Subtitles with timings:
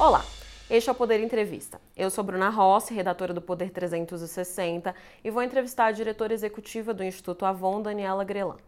[0.00, 0.24] Olá,
[0.70, 1.80] este é o Poder Entrevista.
[1.96, 7.02] Eu sou Bruna Rossi, redatora do Poder 360, e vou entrevistar a diretora executiva do
[7.02, 8.58] Instituto Avon, Daniela Grelan.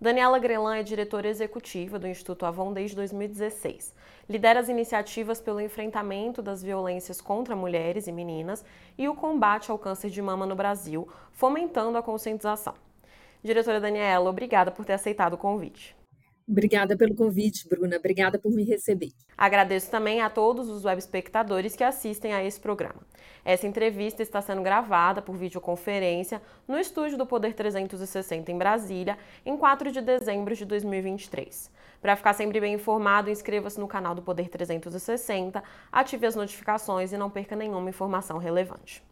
[0.00, 3.94] Daniela Grelan é diretora executiva do Instituto Avon desde 2016.
[4.26, 8.64] Lidera as iniciativas pelo enfrentamento das violências contra mulheres e meninas
[8.96, 12.72] e o combate ao câncer de mama no Brasil, fomentando a conscientização.
[13.44, 15.94] Diretora Daniela, obrigada por ter aceitado o convite.
[16.52, 17.96] Obrigada pelo convite, Bruna.
[17.96, 19.10] Obrigada por me receber.
[19.38, 23.00] Agradeço também a todos os web espectadores que assistem a esse programa.
[23.42, 29.56] Essa entrevista está sendo gravada por videoconferência no estúdio do Poder 360 em Brasília, em
[29.56, 31.70] 4 de dezembro de 2023.
[32.02, 37.16] Para ficar sempre bem informado, inscreva-se no canal do Poder 360, ative as notificações e
[37.16, 39.02] não perca nenhuma informação relevante.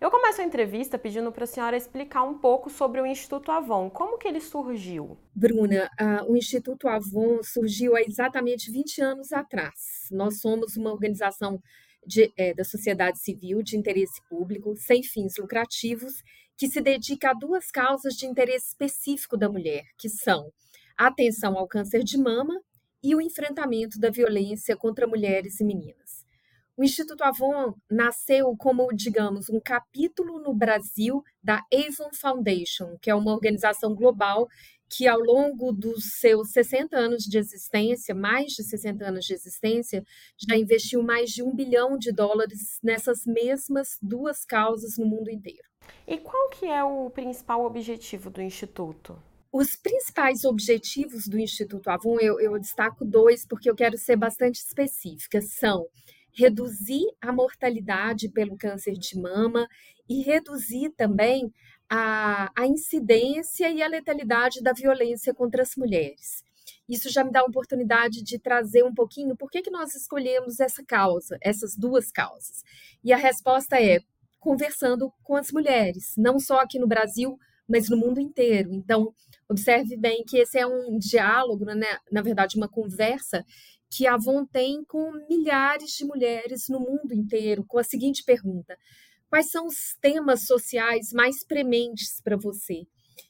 [0.00, 3.90] Eu começo a entrevista pedindo para a senhora explicar um pouco sobre o Instituto Avon.
[3.90, 5.18] Como que ele surgiu?
[5.34, 10.06] Bruna, uh, o Instituto Avon surgiu há exatamente 20 anos atrás.
[10.12, 11.60] Nós somos uma organização
[12.06, 16.22] de, é, da sociedade civil de interesse público, sem fins lucrativos,
[16.56, 20.52] que se dedica a duas causas de interesse específico da mulher, que são
[20.96, 22.54] a atenção ao câncer de mama
[23.02, 26.07] e o enfrentamento da violência contra mulheres e meninas.
[26.78, 33.14] O Instituto Avon nasceu como, digamos, um capítulo no Brasil da Avon Foundation, que é
[33.16, 34.46] uma organização global
[34.88, 40.04] que, ao longo dos seus 60 anos de existência, mais de 60 anos de existência,
[40.38, 45.66] já investiu mais de um bilhão de dólares nessas mesmas duas causas no mundo inteiro.
[46.06, 49.20] E qual que é o principal objetivo do Instituto?
[49.50, 54.60] Os principais objetivos do Instituto Avon, eu, eu destaco dois, porque eu quero ser bastante
[54.60, 55.88] específica, são
[56.38, 59.68] reduzir a mortalidade pelo câncer de mama
[60.08, 61.52] e reduzir também
[61.90, 66.44] a, a incidência e a letalidade da violência contra as mulheres.
[66.88, 70.60] Isso já me dá a oportunidade de trazer um pouquinho por que, que nós escolhemos
[70.60, 72.62] essa causa, essas duas causas.
[73.02, 73.98] E a resposta é
[74.38, 77.36] conversando com as mulheres, não só aqui no Brasil,
[77.68, 78.72] mas no mundo inteiro.
[78.72, 79.12] Então,
[79.48, 81.98] observe bem que esse é um diálogo, né?
[82.12, 83.44] na verdade, uma conversa
[83.90, 88.76] que a Avon tem com milhares de mulheres no mundo inteiro, com a seguinte pergunta:
[89.28, 92.86] quais são os temas sociais mais prementes para você?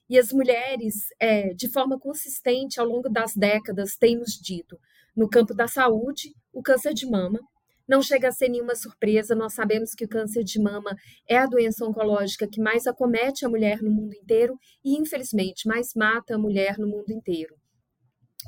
[0.09, 4.79] E as mulheres, é, de forma consistente ao longo das décadas, têm nos dito:
[5.15, 7.41] no campo da saúde, o câncer de mama.
[7.87, 10.95] Não chega a ser nenhuma surpresa, nós sabemos que o câncer de mama
[11.27, 15.95] é a doença oncológica que mais acomete a mulher no mundo inteiro e, infelizmente, mais
[15.95, 17.57] mata a mulher no mundo inteiro.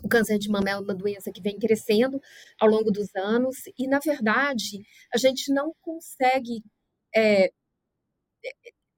[0.02, 2.20] O câncer de mama é uma doença que vem crescendo
[2.58, 4.78] ao longo dos anos e, na verdade,
[5.12, 6.62] a gente não consegue.
[7.14, 7.50] É,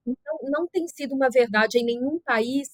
[0.07, 2.69] não, não tem sido uma verdade em nenhum país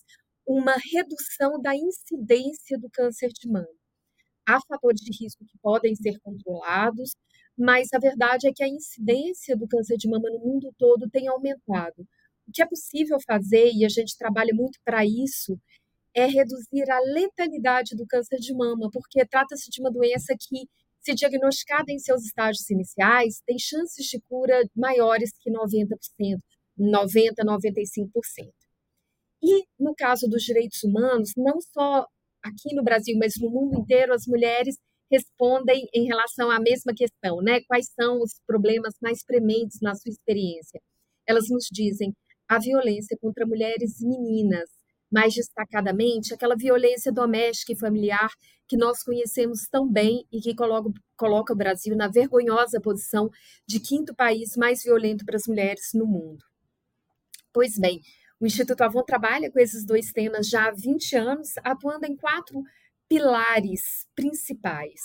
[0.46, 3.68] uma redução da incidência do câncer de mama.
[4.46, 7.12] Há fatores de risco que podem ser controlados,
[7.56, 11.28] mas a verdade é que a incidência do câncer de mama no mundo todo tem
[11.28, 12.06] aumentado.
[12.46, 15.60] O que é possível fazer, e a gente trabalha muito para isso,
[16.18, 20.68] é reduzir a letalidade do câncer de mama, porque trata-se de uma doença que,
[21.00, 26.38] se diagnosticada em seus estágios iniciais, tem chances de cura maiores que 90%,
[26.78, 28.50] 90%, 95%.
[29.42, 32.04] E no caso dos direitos humanos, não só
[32.42, 34.76] aqui no Brasil, mas no mundo inteiro, as mulheres
[35.10, 37.60] respondem em relação à mesma questão, né?
[37.66, 40.80] Quais são os problemas mais prementes na sua experiência?
[41.26, 42.12] Elas nos dizem
[42.48, 44.68] a violência contra mulheres e meninas,
[45.10, 48.30] mais destacadamente aquela violência doméstica e familiar
[48.66, 53.30] que nós conhecemos tão bem e que coloca, coloca o Brasil na vergonhosa posição
[53.66, 56.44] de quinto país mais violento para as mulheres no mundo.
[57.52, 58.00] Pois bem,
[58.38, 62.62] o Instituto Avon trabalha com esses dois temas já há 20 anos, atuando em quatro
[63.08, 65.00] pilares principais.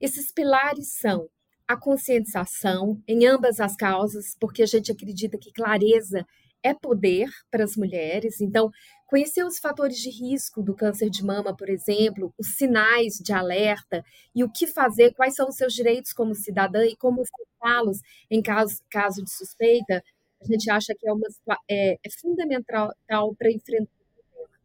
[0.00, 1.28] Esses pilares são
[1.66, 6.24] a conscientização em ambas as causas, porque a gente acredita que clareza
[6.62, 8.40] é poder para as mulheres.
[8.40, 8.70] Então,
[9.06, 14.04] conhecer os fatores de risco do câncer de mama, por exemplo, os sinais de alerta
[14.34, 18.00] e o que fazer, quais são os seus direitos como cidadã e como aceitá-los
[18.30, 20.02] em caso, caso de suspeita,
[20.40, 21.26] a gente acha que é, uma,
[21.68, 24.58] é, é fundamental para enfrentar o problema.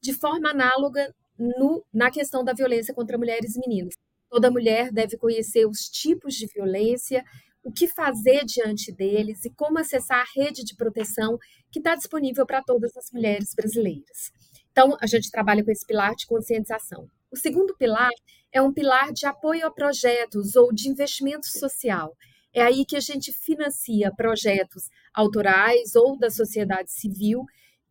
[0.00, 3.94] De forma análoga no, na questão da violência contra mulheres e meninos.
[4.28, 7.24] Toda mulher deve conhecer os tipos de violência
[7.62, 11.38] o que fazer diante deles e como acessar a rede de proteção
[11.70, 14.32] que está disponível para todas as mulheres brasileiras.
[14.70, 17.08] Então, a gente trabalha com esse pilar de conscientização.
[17.30, 18.10] O segundo pilar
[18.52, 22.16] é um pilar de apoio a projetos ou de investimento social.
[22.54, 27.44] É aí que a gente financia projetos autorais ou da sociedade civil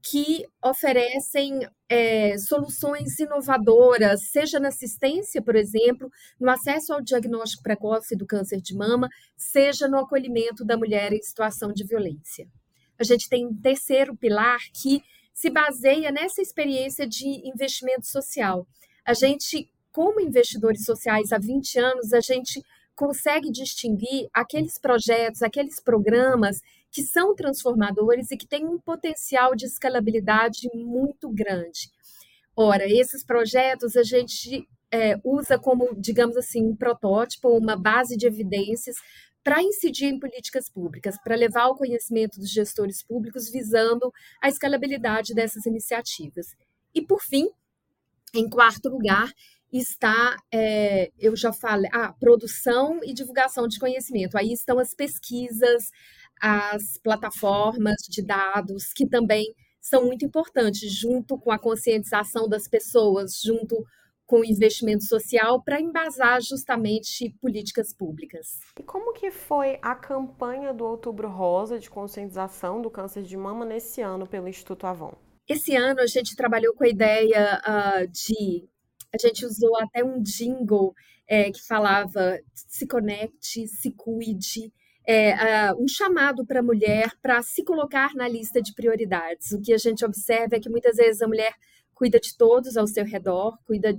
[0.09, 6.09] que oferecem é, soluções inovadoras, seja na assistência, por exemplo,
[6.39, 11.21] no acesso ao diagnóstico precoce do câncer de mama, seja no acolhimento da mulher em
[11.21, 12.48] situação de violência.
[12.98, 15.01] A gente tem um terceiro pilar que
[15.33, 18.65] se baseia nessa experiência de investimento social.
[19.06, 22.63] A gente, como investidores sociais há 20 anos, a gente
[22.95, 26.60] consegue distinguir aqueles projetos, aqueles programas
[26.92, 31.92] que são transformadores e que têm um potencial de escalabilidade muito grande.
[32.56, 38.25] Ora, esses projetos a gente é, usa como, digamos assim, um protótipo, uma base de
[38.25, 38.95] evidências
[39.44, 44.12] para incidir em políticas públicas, para levar ao conhecimento dos gestores públicos visando
[44.42, 46.48] a escalabilidade dessas iniciativas.
[46.94, 47.48] E, por fim,
[48.34, 49.31] em quarto lugar,
[49.72, 54.38] está, é, eu já falei, a produção e divulgação de conhecimento.
[54.38, 55.92] Aí estão as pesquisas,
[56.42, 59.45] as plataformas de dados, que também
[59.81, 63.75] são muito importantes, junto com a conscientização das pessoas, junto
[64.25, 68.60] com o investimento social para embasar justamente políticas públicas.
[68.78, 73.66] E como que foi a campanha do Outubro Rosa de conscientização do câncer de mama
[73.66, 75.13] nesse ano pelo Instituto Avon?
[75.48, 78.68] Esse ano a gente trabalhou com a ideia uh, de
[79.13, 80.94] a gente usou até um jingle
[81.25, 84.74] é, que falava se conecte, se cuide,
[85.07, 89.51] é, um chamado para a mulher para se colocar na lista de prioridades.
[89.51, 91.54] O que a gente observa é que muitas vezes a mulher
[91.94, 93.98] cuida de todos ao seu redor, cuida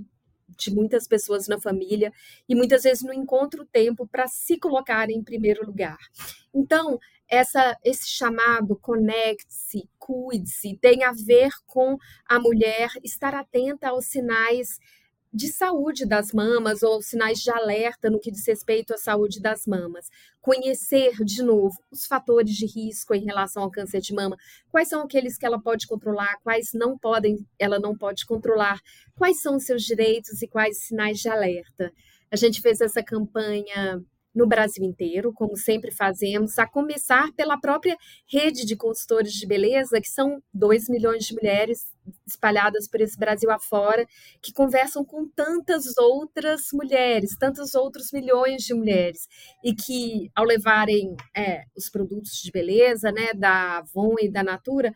[0.57, 2.11] de muitas pessoas na família
[2.47, 5.97] e muitas vezes não encontra o tempo para se colocar em primeiro lugar.
[6.53, 11.97] Então, essa, esse chamado conecte-se, cuide-se, tem a ver com
[12.27, 14.79] a mulher estar atenta aos sinais
[15.31, 19.65] de saúde das mamas ou sinais de alerta no que diz respeito à saúde das
[19.67, 20.07] mamas.
[20.41, 24.35] Conhecer, de novo, os fatores de risco em relação ao câncer de mama,
[24.69, 28.79] quais são aqueles que ela pode controlar, quais não podem, ela não pode controlar,
[29.15, 31.91] quais são os seus direitos e quais sinais de alerta.
[32.31, 34.03] A gente fez essa campanha
[34.33, 37.97] no Brasil inteiro, como sempre fazemos, a começar pela própria
[38.31, 41.87] rede de consultores de beleza, que são 2 milhões de mulheres
[42.27, 44.05] espalhadas por esse Brasil afora,
[44.41, 49.27] que conversam com tantas outras mulheres, tantos outros milhões de mulheres,
[49.63, 54.93] e que, ao levarem é, os produtos de beleza, né, da Avon e da Natura,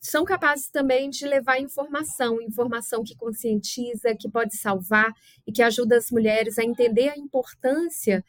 [0.00, 5.10] são capazes também de levar informação, informação que conscientiza, que pode salvar
[5.46, 8.22] e que ajuda as mulheres a entender a importância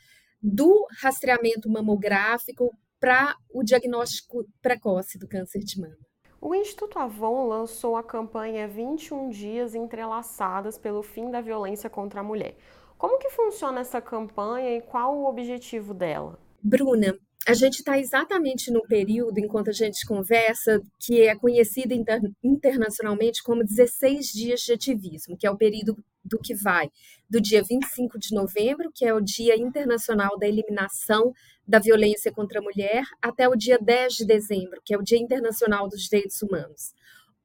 [0.45, 2.69] do rastreamento mamográfico
[3.00, 5.97] para o diagnóstico precoce do câncer de mama.
[6.39, 12.24] O Instituto Avon lançou a campanha 21 dias entrelaçadas pelo fim da violência contra a
[12.24, 12.56] mulher.
[12.95, 16.39] Como que funciona essa campanha e qual o objetivo dela?
[16.62, 22.21] Bruna, a gente está exatamente no período, enquanto a gente conversa, que é conhecido inter,
[22.44, 25.95] internacionalmente como 16 dias de ativismo, que é o período
[26.25, 26.89] do que vai
[27.30, 31.31] do dia 25 de novembro, que é o Dia Internacional da Eliminação
[31.68, 35.18] da Violência contra a Mulher, até o dia 10 de dezembro, que é o Dia
[35.18, 36.94] Internacional dos Direitos Humanos.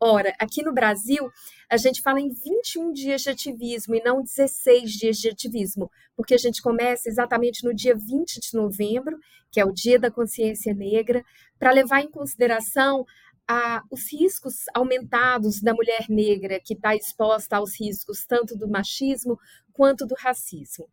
[0.02, 1.30] Ora, aqui no Brasil,
[1.70, 6.32] a gente fala em 21 dias de ativismo e não 16 dias de ativismo, porque
[6.32, 9.18] a gente começa exatamente no dia 20 de novembro,
[9.52, 11.22] que é o Dia da Consciência Negra,
[11.58, 13.04] para levar em consideração
[13.50, 19.36] a, os riscos aumentados da mulher negra, que está exposta aos riscos tanto do machismo
[19.72, 20.88] quanto do racismo.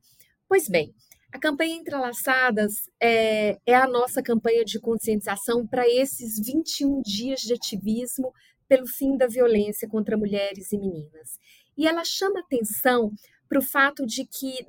[0.50, 0.92] Pois bem,
[1.32, 7.54] a campanha Entrelaçadas é, é a nossa campanha de conscientização para esses 21 dias de
[7.54, 8.34] ativismo
[8.68, 11.40] pelo fim da violência contra mulheres e meninas.
[11.78, 13.12] E ela chama atenção
[13.48, 14.66] para o fato de que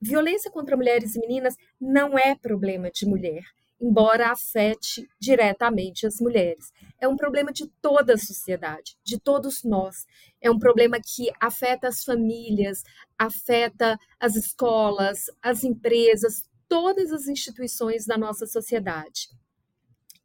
[0.00, 3.42] violência contra mulheres e meninas não é problema de mulher,
[3.80, 6.72] embora afete diretamente as mulheres.
[7.00, 10.06] É um problema de toda a sociedade, de todos nós.
[10.40, 12.82] É um problema que afeta as famílias,
[13.18, 19.28] afeta as escolas, as empresas, todas as instituições da nossa sociedade.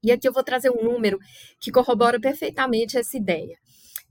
[0.03, 1.17] E aqui eu vou trazer um número
[1.59, 3.57] que corrobora perfeitamente essa ideia.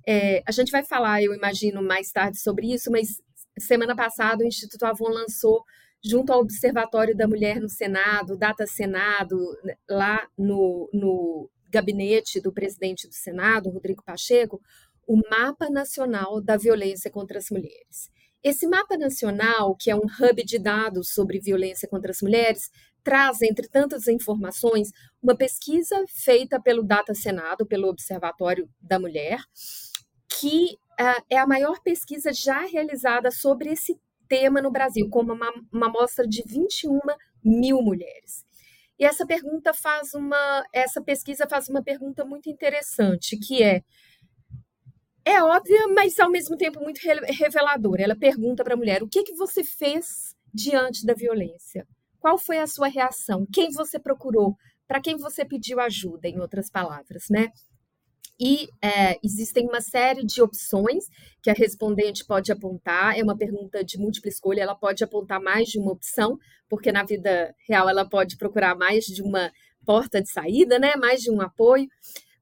[0.07, 3.23] É, a gente vai falar, eu imagino, mais tarde sobre isso, mas
[3.59, 5.65] semana passada o Instituto Avon lançou,
[6.05, 12.53] junto ao Observatório da Mulher no Senado, Data Senado, né, lá no, no gabinete do
[12.53, 14.61] presidente do Senado, Rodrigo Pacheco,
[15.07, 18.13] o Mapa Nacional da Violência contra as Mulheres.
[18.43, 22.71] Esse mapa nacional, que é um hub de dados sobre violência contra as mulheres,
[23.03, 24.91] traz, entre tantas informações,
[25.23, 29.39] uma pesquisa feita pelo Data Senado, pelo Observatório da Mulher,
[30.29, 35.53] que uh, é a maior pesquisa já realizada sobre esse tema no Brasil, com uma,
[35.73, 36.99] uma amostra de 21
[37.45, 38.45] mil mulheres.
[38.99, 43.83] E essa pergunta faz uma, essa pesquisa faz uma pergunta muito interessante, que é
[45.27, 48.03] é óbvia, mas ao mesmo tempo muito reveladora.
[48.03, 51.87] Ela pergunta para a mulher: o que, que você fez diante da violência?
[52.21, 53.47] Qual foi a sua reação?
[53.53, 54.55] Quem você procurou?
[54.87, 57.49] Para quem você pediu ajuda, em outras palavras, né?
[58.39, 61.05] E é, existem uma série de opções
[61.41, 63.17] que a respondente pode apontar.
[63.19, 66.37] É uma pergunta de múltipla escolha, ela pode apontar mais de uma opção,
[66.69, 69.53] porque na vida real ela pode procurar mais de uma
[69.87, 70.97] porta de saída, né?
[70.97, 71.87] mais de um apoio.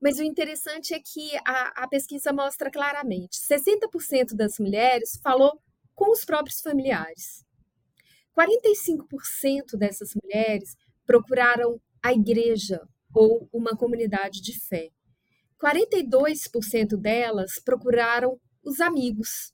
[0.01, 5.53] Mas o interessante é que a, a pesquisa mostra claramente: 60% das mulheres falou
[5.95, 7.45] com os próprios familiares.
[8.37, 10.75] 45% dessas mulheres
[11.07, 12.81] procuraram a igreja
[13.15, 14.89] ou uma comunidade de fé.
[15.63, 19.53] 42% delas procuraram os amigos.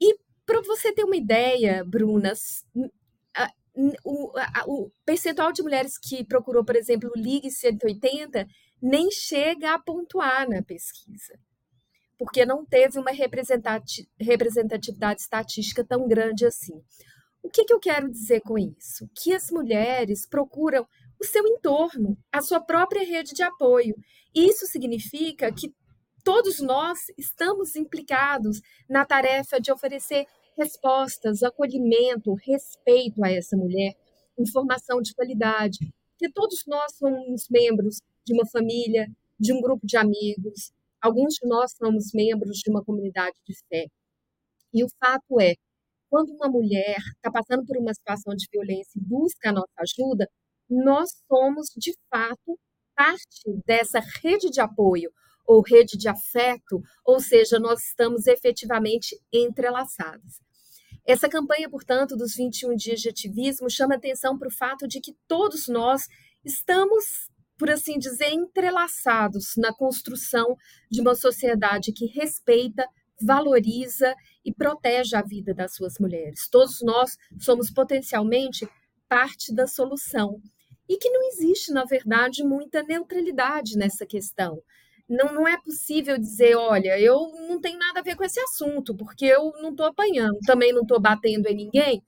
[0.00, 2.32] E para você ter uma ideia, Bruna,
[4.04, 4.32] o,
[4.66, 8.46] o, percentual de mulheres que procurou, por exemplo, o Ligue 180
[8.82, 11.38] nem chega a pontuar na pesquisa,
[12.18, 16.82] porque não teve uma representatividade estatística tão grande assim.
[17.42, 19.08] O que, que eu quero dizer com isso?
[19.14, 20.86] Que as mulheres procuram
[21.20, 23.96] o seu entorno, a sua própria rede de apoio.
[24.34, 25.72] Isso significa que
[26.24, 33.94] todos nós estamos implicados na tarefa de oferecer respostas, acolhimento, respeito a essa mulher,
[34.38, 35.78] informação de qualidade,
[36.18, 39.06] que todos nós somos membros de uma família,
[39.38, 43.86] de um grupo de amigos, alguns de nós somos membros de uma comunidade de fé.
[44.74, 45.54] E o fato é,
[46.10, 50.28] quando uma mulher está passando por uma situação de violência e busca a nossa ajuda,
[50.68, 52.58] nós somos, de fato,
[52.94, 55.10] parte dessa rede de apoio
[55.46, 60.40] ou rede de afeto, ou seja, nós estamos efetivamente entrelaçados.
[61.06, 65.16] Essa campanha, portanto, dos 21 dias de ativismo chama atenção para o fato de que
[65.26, 66.02] todos nós
[66.44, 70.54] estamos, por assim dizer, entrelaçados na construção
[70.90, 72.86] de uma sociedade que respeita,
[73.22, 76.46] valoriza e protege a vida das suas mulheres.
[76.50, 78.68] Todos nós somos potencialmente
[79.08, 80.38] parte da solução
[80.88, 84.62] e que não existe, na verdade, muita neutralidade nessa questão.
[85.08, 88.94] Não, não é possível dizer, olha, eu não tenho nada a ver com esse assunto,
[88.94, 92.02] porque eu não estou apanhando, também não estou batendo em ninguém.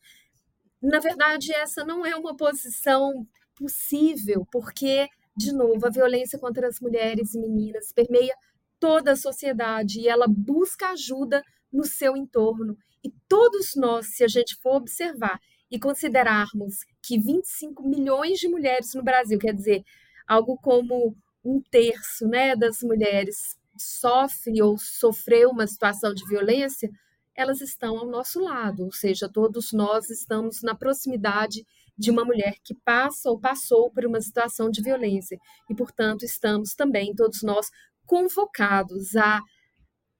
[0.82, 6.80] Na verdade, essa não é uma posição possível, porque, de novo, a violência contra as
[6.80, 8.34] mulheres e meninas permeia
[8.78, 12.76] toda a sociedade e ela busca ajuda no seu entorno.
[13.04, 15.38] E todos nós, se a gente for observar
[15.70, 19.82] e considerarmos que 25 milhões de mulheres no Brasil, quer dizer,
[20.26, 23.36] algo como um terço né, das mulheres
[23.78, 26.90] sofre ou sofreu uma situação de violência,
[27.34, 31.64] elas estão ao nosso lado, ou seja, todos nós estamos na proximidade
[31.96, 35.38] de uma mulher que passa ou passou por uma situação de violência.
[35.68, 37.68] E, portanto, estamos também todos nós
[38.06, 39.40] convocados a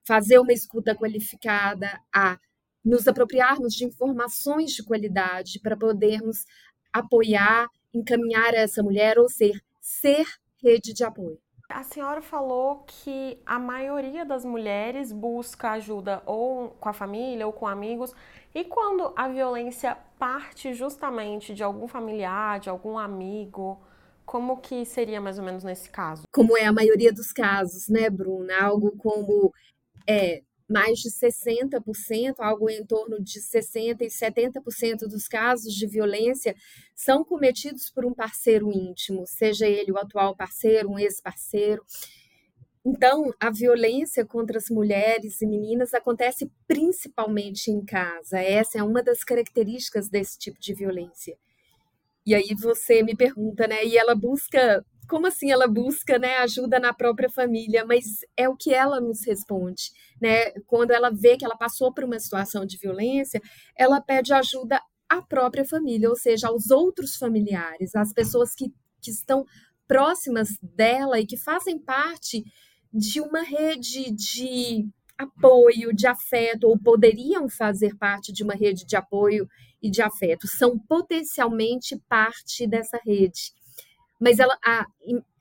[0.07, 2.37] fazer uma escuta qualificada, a
[2.83, 6.45] nos apropriarmos de informações de qualidade para podermos
[6.91, 10.25] apoiar, encaminhar essa mulher ou ser ser
[10.63, 11.39] rede de apoio.
[11.67, 17.53] A senhora falou que a maioria das mulheres busca ajuda ou com a família ou
[17.53, 18.13] com amigos.
[18.53, 23.81] E quando a violência parte justamente de algum familiar, de algum amigo,
[24.25, 26.23] como que seria mais ou menos nesse caso?
[26.31, 28.53] Como é a maioria dos casos, né, Bruna?
[28.61, 29.53] Algo como
[30.05, 36.55] é, mais de 60%, algo em torno de 60% e 70% dos casos de violência
[36.95, 41.83] são cometidos por um parceiro íntimo, seja ele o atual parceiro, um ex-parceiro.
[42.83, 48.39] Então, a violência contra as mulheres e meninas acontece principalmente em casa.
[48.39, 51.37] Essa é uma das características desse tipo de violência.
[52.25, 53.85] E aí você me pergunta, né?
[53.85, 58.05] E ela busca como assim ela busca né, ajuda na própria família, mas
[58.37, 59.91] é o que ela nos responde.
[60.21, 60.51] Né?
[60.67, 63.41] Quando ela vê que ela passou por uma situação de violência,
[63.75, 69.11] ela pede ajuda à própria família, ou seja, aos outros familiares, às pessoas que, que
[69.11, 69.45] estão
[69.87, 72.43] próximas dela e que fazem parte
[72.93, 78.95] de uma rede de apoio, de afeto, ou poderiam fazer parte de uma rede de
[78.95, 79.47] apoio
[79.81, 83.51] e de afeto, são potencialmente parte dessa rede.
[84.21, 84.85] Mas ela, a,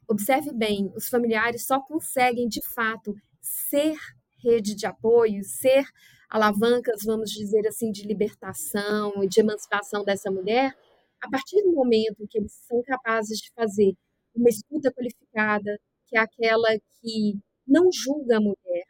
[0.09, 3.95] observe bem, os familiares só conseguem de fato ser
[4.43, 5.85] rede de apoio, ser
[6.31, 10.75] alavancas, vamos dizer assim, de libertação e de emancipação dessa mulher,
[11.21, 13.93] a partir do momento que eles são capazes de fazer
[14.35, 16.69] uma escuta qualificada, que é aquela
[17.03, 18.85] que não julga a mulher,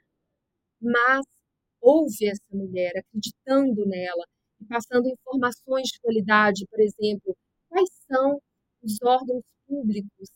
[0.81, 1.25] mas
[1.81, 4.25] ouve essa mulher, acreditando nela,
[4.69, 7.37] passando informações de qualidade, por exemplo,
[7.69, 8.41] quais são
[8.83, 10.29] os órgãos públicos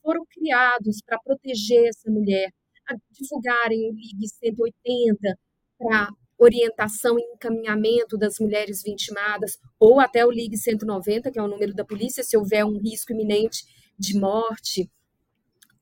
[0.00, 2.48] foram criados para proteger essa mulher,
[2.88, 5.36] a divulgarem o Ligue 180
[5.76, 11.48] para orientação e encaminhamento das mulheres vitimadas, ou até o Ligue 190, que é o
[11.48, 13.64] número da polícia, se houver um risco iminente
[13.98, 14.88] de morte,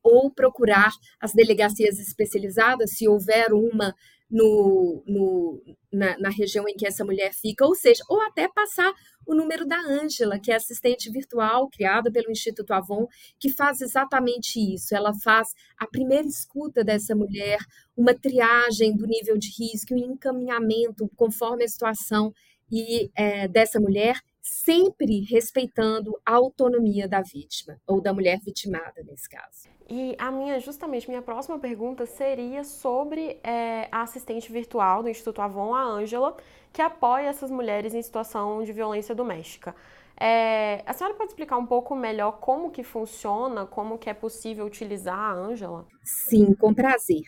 [0.03, 3.95] ou procurar as delegacias especializadas, se houver uma
[4.31, 5.63] no, no
[5.93, 8.93] na, na, região em que essa mulher fica, ou seja, ou até passar
[9.27, 13.07] o número da Ângela, que é assistente virtual criada pelo Instituto Avon,
[13.39, 14.95] que faz exatamente isso.
[14.95, 17.59] Ela faz a primeira escuta dessa mulher,
[17.97, 22.33] uma triagem do nível de risco, um encaminhamento conforme a situação
[22.71, 29.29] e é, dessa mulher, sempre respeitando a autonomia da vítima, ou da mulher vitimada, nesse
[29.29, 29.74] caso.
[29.89, 35.43] E a minha, justamente, minha próxima pergunta seria sobre é, a assistente virtual do Instituto
[35.43, 36.37] Avon, a Ângela,
[36.73, 39.75] que apoia essas mulheres em situação de violência doméstica.
[40.19, 44.65] É, a senhora pode explicar um pouco melhor como que funciona, como que é possível
[44.65, 45.87] utilizar a Ângela?
[46.03, 47.23] Sim, com prazer.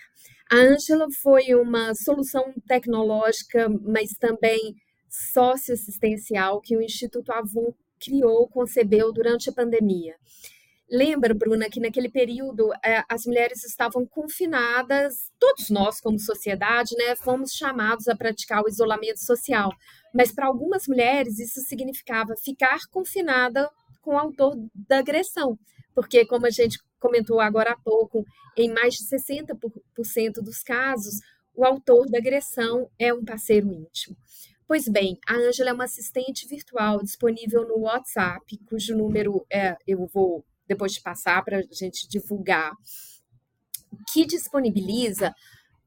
[0.51, 4.75] A Ângela foi uma solução tecnológica, mas também
[5.11, 10.15] socioassistencial que o Instituto Avon criou, concebeu durante a pandemia.
[10.89, 17.17] Lembra, Bruna, que naquele período é, as mulheres estavam confinadas, todos nós, como sociedade, né,
[17.17, 19.73] fomos chamados a praticar o isolamento social.
[20.15, 23.69] Mas para algumas mulheres isso significava ficar confinada
[24.01, 25.59] com o autor da agressão,
[25.93, 28.25] porque, como a gente comentou agora há pouco,
[28.57, 31.21] em mais de 60% dos casos,
[31.53, 34.17] o autor da agressão é um parceiro íntimo.
[34.69, 40.07] Pois bem, a Ângela é uma assistente virtual disponível no WhatsApp, cujo número é, eu
[40.07, 42.73] vou depois de passar para a gente divulgar,
[44.13, 45.33] que disponibiliza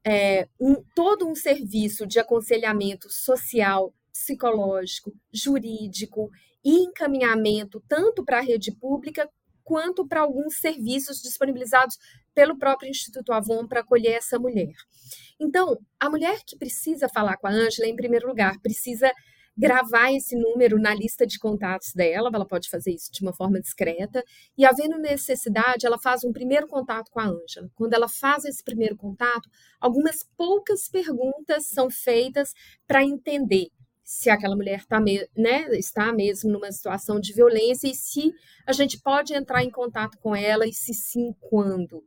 [0.04, 6.30] é, um, todo um serviço de aconselhamento social, psicológico, jurídico
[6.64, 9.28] e encaminhamento tanto para a rede pública
[9.62, 11.96] quanto para alguns serviços disponibilizados
[12.34, 14.72] pelo próprio Instituto Avon para acolher essa mulher.
[15.38, 19.12] Então, a mulher que precisa falar com a Ângela, em primeiro lugar, precisa
[19.60, 23.60] gravar esse número na lista de contatos dela, ela pode fazer isso de uma forma
[23.60, 24.24] discreta,
[24.56, 27.68] e havendo necessidade, ela faz um primeiro contato com a Ângela.
[27.74, 32.54] Quando ela faz esse primeiro contato, algumas poucas perguntas são feitas
[32.86, 33.68] para entender
[34.02, 38.32] se aquela mulher tá né, está mesmo numa situação de violência e se
[38.66, 42.02] a gente pode entrar em contato com ela e se sim, quando.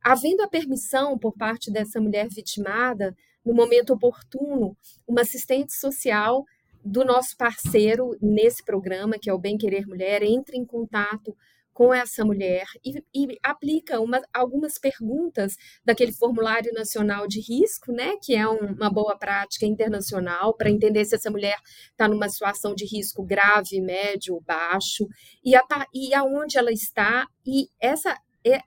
[0.00, 3.12] Havendo a permissão por parte dessa mulher vitimada,
[3.44, 6.44] no momento oportuno, uma assistente social
[6.86, 11.36] do nosso parceiro nesse programa, que é o Bem Querer Mulher, entre em contato
[11.76, 18.14] com essa mulher e, e aplica uma, algumas perguntas daquele formulário nacional de risco, né,
[18.22, 21.58] que é um, uma boa prática internacional para entender se essa mulher
[21.90, 25.06] está numa situação de risco grave, médio, baixo
[25.44, 28.16] e, a, e aonde ela está e essa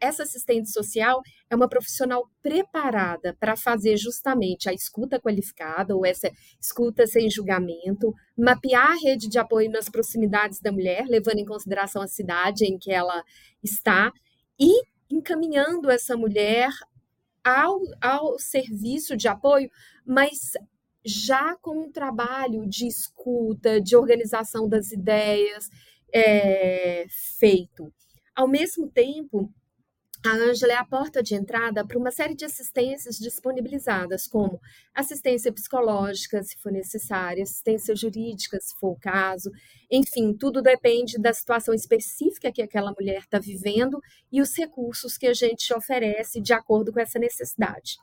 [0.01, 6.29] essa assistente social é uma profissional preparada para fazer justamente a escuta qualificada ou essa
[6.59, 12.01] escuta sem julgamento, mapear a rede de apoio nas proximidades da mulher, levando em consideração
[12.01, 13.23] a cidade em que ela
[13.63, 14.11] está
[14.59, 16.69] e encaminhando essa mulher
[17.43, 19.69] ao, ao serviço de apoio,
[20.05, 20.51] mas
[21.05, 25.69] já com um trabalho de escuta, de organização das ideias
[26.13, 27.05] é,
[27.39, 27.91] feito.
[28.35, 29.51] Ao mesmo tempo,
[30.25, 34.60] a Ângela é a porta de entrada para uma série de assistências disponibilizadas, como
[34.93, 39.49] assistência psicológica, se for necessária, assistência jurídica, se for o caso.
[39.89, 45.27] Enfim, tudo depende da situação específica que aquela mulher está vivendo e os recursos que
[45.27, 47.97] a gente oferece de acordo com essa necessidade.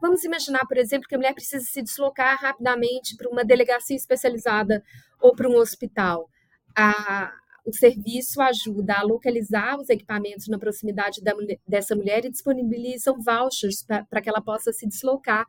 [0.00, 4.84] Vamos imaginar, por exemplo, que a mulher precisa se deslocar rapidamente para uma delegacia especializada
[5.20, 6.30] ou para um hospital.
[6.76, 7.32] A,
[7.66, 11.32] o serviço ajuda a localizar os equipamentos na proximidade da,
[11.66, 15.44] dessa mulher e disponibilizam vouchers para que ela possa se deslocar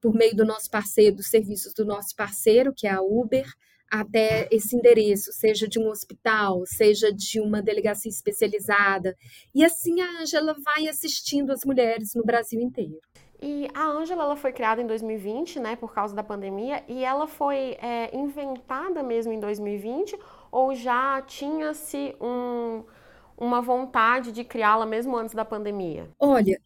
[0.00, 3.46] por meio do nosso parceiro, dos serviços do nosso parceiro, que é a Uber,
[3.90, 9.14] até esse endereço, seja de um hospital, seja de uma delegacia especializada.
[9.54, 12.98] E assim a Ângela vai assistindo as mulheres no Brasil inteiro.
[13.42, 17.26] E a Ângela ela foi criada em 2020, né, por causa da pandemia, e ela
[17.26, 20.16] foi é, inventada mesmo em 2020
[20.50, 22.84] ou já tinha-se um,
[23.36, 26.10] uma vontade de criá-la mesmo antes da pandemia?
[26.18, 26.60] Olha,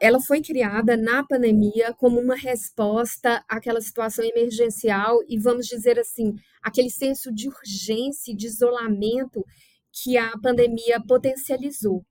[0.00, 6.34] ela foi criada na pandemia como uma resposta àquela situação emergencial e, vamos dizer assim,
[6.62, 9.44] aquele senso de urgência e de isolamento
[9.92, 12.04] que a pandemia potencializou.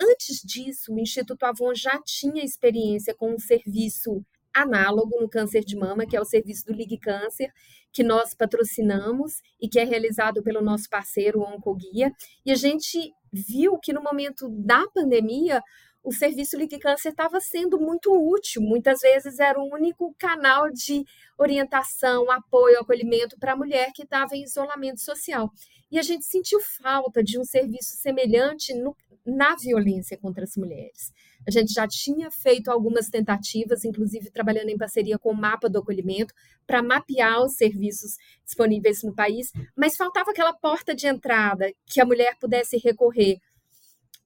[0.00, 5.76] Antes disso, o Instituto Avon já tinha experiência com um serviço análogo no câncer de
[5.76, 7.52] mama, que é o serviço do Ligue Câncer,
[7.92, 12.12] que nós patrocinamos e que é realizado pelo nosso parceiro Oncoguia.
[12.44, 15.62] E a gente viu que no momento da pandemia,
[16.02, 18.62] o serviço Ligue Câncer estava sendo muito útil.
[18.62, 21.04] Muitas vezes era o único canal de
[21.36, 25.50] orientação, apoio, acolhimento para a mulher que estava em isolamento social.
[25.90, 31.12] E a gente sentiu falta de um serviço semelhante no, na violência contra as mulheres.
[31.48, 35.78] A gente já tinha feito algumas tentativas, inclusive trabalhando em parceria com o Mapa do
[35.78, 36.34] Acolhimento,
[36.66, 42.04] para mapear os serviços disponíveis no país, mas faltava aquela porta de entrada que a
[42.04, 43.38] mulher pudesse recorrer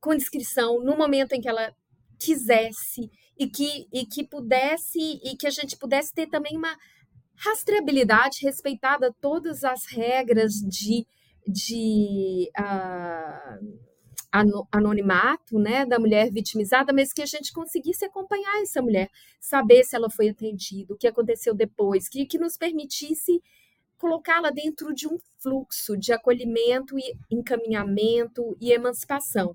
[0.00, 1.72] com inscrição no momento em que ela
[2.18, 3.08] quisesse
[3.38, 6.76] e que, e que pudesse e que a gente pudesse ter também uma
[7.36, 11.06] rastreabilidade respeitada todas as regras de,
[11.46, 13.91] de uh,
[14.70, 19.94] anonimato né, da mulher vitimizada, mas que a gente conseguisse acompanhar essa mulher, saber se
[19.94, 23.42] ela foi atendida, o que aconteceu depois, que, que nos permitisse
[23.98, 29.54] colocá-la dentro de um fluxo de acolhimento e encaminhamento e emancipação.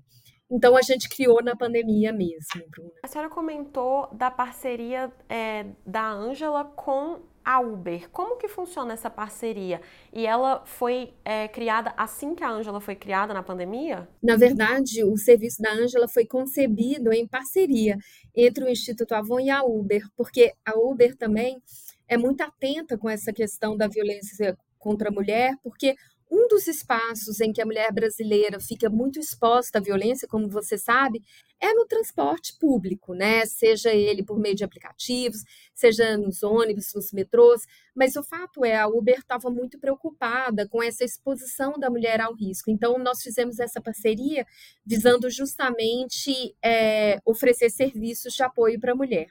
[0.50, 2.90] Então a gente criou na pandemia mesmo, Bruna.
[3.02, 8.10] A senhora comentou da parceria é, da Ângela com a Uber.
[8.10, 9.80] Como que funciona essa parceria?
[10.12, 14.06] E ela foi é, criada assim que a Ângela foi criada na pandemia?
[14.22, 17.96] Na verdade, o serviço da Ângela foi concebido em parceria
[18.36, 21.62] entre o Instituto Avon e a Uber, porque a Uber também
[22.06, 25.96] é muito atenta com essa questão da violência contra a mulher, porque
[26.30, 30.76] um dos espaços em que a mulher brasileira fica muito exposta à violência, como você
[30.76, 31.22] sabe,
[31.60, 33.44] é no transporte público, né?
[33.46, 35.42] Seja ele por meio de aplicativos,
[35.74, 37.62] seja nos ônibus, nos metrôs.
[37.94, 42.34] Mas o fato é, a Uber estava muito preocupada com essa exposição da mulher ao
[42.34, 42.70] risco.
[42.70, 44.46] Então, nós fizemos essa parceria
[44.84, 49.28] visando justamente é, oferecer serviços de apoio para a mulher.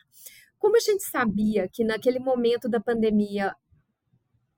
[0.60, 3.55] Como a gente sabia que naquele momento da pandemia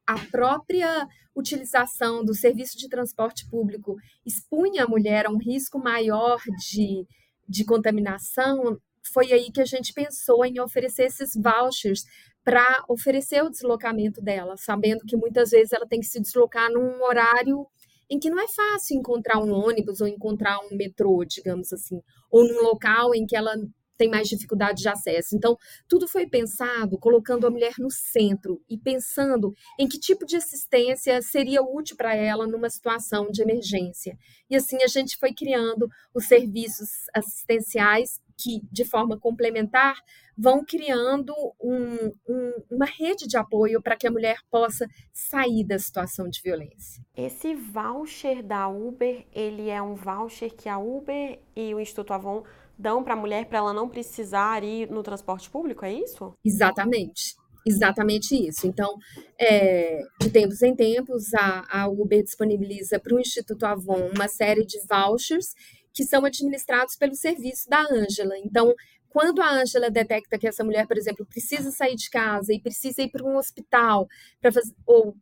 [0.10, 3.96] a própria utilização do serviço de transporte público
[4.26, 7.06] expunha a mulher a um risco maior de,
[7.48, 8.80] de contaminação,
[9.14, 12.02] foi aí que a gente pensou em oferecer esses vouchers
[12.44, 17.04] para oferecer o deslocamento dela, sabendo que muitas vezes ela tem que se deslocar num
[17.04, 17.68] horário
[18.10, 22.48] em que não é fácil encontrar um ônibus ou encontrar um metrô, digamos assim, ou
[22.48, 23.56] num local em que ela
[24.00, 25.36] tem mais dificuldade de acesso.
[25.36, 30.38] Então, tudo foi pensado colocando a mulher no centro e pensando em que tipo de
[30.38, 34.18] assistência seria útil para ela numa situação de emergência.
[34.50, 39.98] E assim a gente foi criando os serviços assistenciais que, de forma complementar,
[40.38, 45.78] vão criando um, um, uma rede de apoio para que a mulher possa sair da
[45.78, 47.04] situação de violência.
[47.18, 52.46] Esse voucher da Uber, ele é um voucher que a Uber e o Instituto Avon
[52.80, 56.34] dão para a mulher para ela não precisar ir no transporte público, é isso?
[56.44, 57.36] Exatamente.
[57.68, 58.66] Exatamente isso.
[58.66, 58.96] Então,
[59.38, 64.66] é, de tempos em tempos, a, a Uber disponibiliza para o Instituto Avon uma série
[64.66, 65.54] de vouchers
[65.94, 68.38] que são administrados pelo serviço da Ângela.
[68.38, 68.74] Então,
[69.10, 73.02] quando a Ângela detecta que essa mulher, por exemplo, precisa sair de casa e precisa
[73.02, 74.08] ir para um hospital
[74.40, 75.16] para fazer, ou,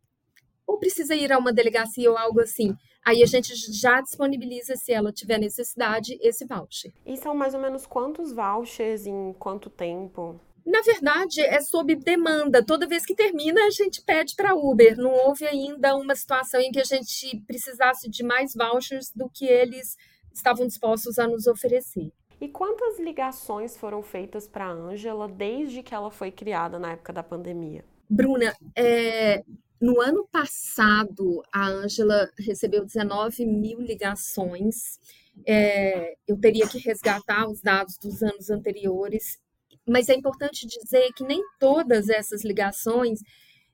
[0.67, 2.75] ou precisa ir a uma delegacia ou algo assim,
[3.07, 6.91] Aí a gente já disponibiliza, se ela tiver necessidade, esse voucher.
[7.05, 10.37] E são mais ou menos quantos vouchers em quanto tempo?
[10.65, 12.61] Na verdade, é sob demanda.
[12.61, 14.97] Toda vez que termina, a gente pede para Uber.
[14.97, 19.45] Não houve ainda uma situação em que a gente precisasse de mais vouchers do que
[19.45, 19.95] eles
[20.33, 22.11] estavam dispostos a nos oferecer.
[22.41, 27.13] E quantas ligações foram feitas para a Ângela desde que ela foi criada na época
[27.13, 27.85] da pandemia?
[28.09, 29.45] Bruna, é,
[29.79, 34.99] no ano passado, a Ângela recebeu 19 mil ligações.
[35.45, 39.39] É, eu teria que resgatar os dados dos anos anteriores,
[39.87, 43.19] mas é importante dizer que nem todas essas ligações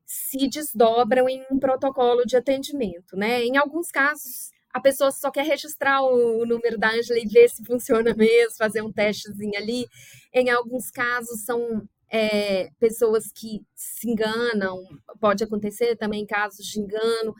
[0.05, 3.43] se desdobram em um protocolo de atendimento, né?
[3.43, 7.63] Em alguns casos, a pessoa só quer registrar o, número da Ângela e ver se
[7.63, 9.87] funciona mesmo, fazer um testezinho ali.
[10.33, 14.77] Em alguns casos, são é, pessoas que se enganam,
[15.19, 17.33] pode acontecer também casos de engano,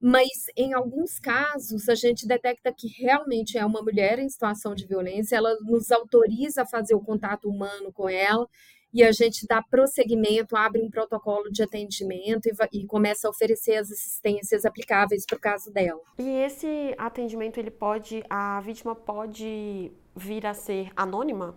[0.00, 4.86] mas em alguns casos a gente detecta que realmente é uma mulher em situação de
[4.86, 8.48] violência, ela nos autoriza a fazer o contato humano com ela
[8.94, 13.76] e a gente dá prosseguimento, abre um protocolo de atendimento e, e começa a oferecer
[13.76, 16.00] as assistências aplicáveis para o caso dela.
[16.18, 21.54] E esse atendimento, ele pode, a vítima pode vir a ser anônima?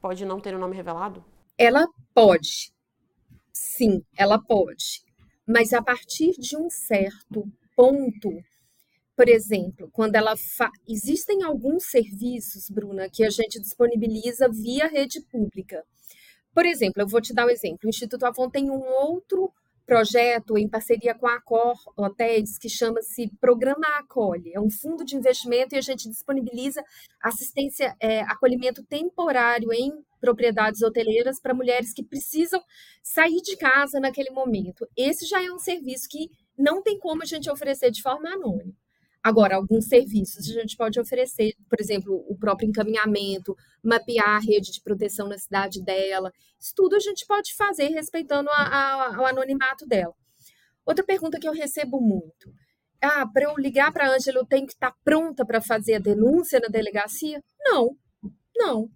[0.00, 1.24] Pode não ter o nome revelado?
[1.58, 2.72] Ela pode,
[3.52, 5.02] sim, ela pode,
[5.46, 8.30] mas a partir de um certo ponto,
[9.16, 10.70] por exemplo, quando ela fa...
[10.86, 15.82] existem alguns serviços, Bruna, que a gente disponibiliza via rede pública.
[16.54, 17.80] Por exemplo, eu vou te dar um exemplo.
[17.84, 19.50] O Instituto Avon tem um outro
[19.86, 24.52] projeto em parceria com a Accor Hotéis que chama-se Programa Acolhe.
[24.52, 26.82] É um fundo de investimento e a gente disponibiliza
[27.22, 32.60] assistência, é, acolhimento temporário em propriedades hoteleiras para mulheres que precisam
[33.02, 34.86] sair de casa naquele momento.
[34.96, 38.74] Esse já é um serviço que não tem como a gente oferecer de forma anônima.
[39.26, 44.70] Agora, alguns serviços a gente pode oferecer, por exemplo, o próprio encaminhamento, mapear a rede
[44.70, 46.30] de proteção na cidade dela.
[46.60, 50.14] Isso tudo a gente pode fazer respeitando a, a, o anonimato dela.
[50.84, 52.54] Outra pergunta que eu recebo muito.
[53.02, 55.94] Ah, para eu ligar para a Ângela, eu tenho que estar tá pronta para fazer
[55.94, 57.42] a denúncia na delegacia?
[57.58, 57.96] Não,
[58.54, 58.88] não.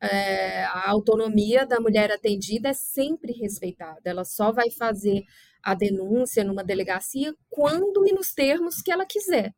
[0.00, 4.00] É, a autonomia da mulher atendida é sempre respeitada.
[4.06, 5.22] Ela só vai fazer
[5.64, 9.52] a denúncia numa delegacia quando e nos termos que ela quiser.